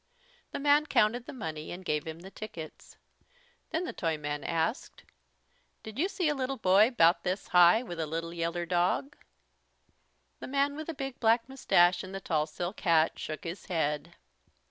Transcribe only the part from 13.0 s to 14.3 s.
shook his head.